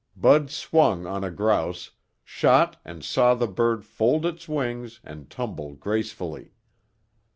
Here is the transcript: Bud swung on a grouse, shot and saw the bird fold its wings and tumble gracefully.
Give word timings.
Bud 0.15 0.49
swung 0.49 1.05
on 1.05 1.23
a 1.23 1.29
grouse, 1.29 1.91
shot 2.23 2.77
and 2.83 3.05
saw 3.05 3.35
the 3.35 3.45
bird 3.45 3.85
fold 3.85 4.25
its 4.25 4.49
wings 4.49 4.99
and 5.03 5.29
tumble 5.29 5.75
gracefully. 5.75 6.53